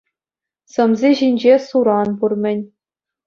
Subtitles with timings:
[0.75, 2.59] Сӑмси ҫинче суран пур-мӗн.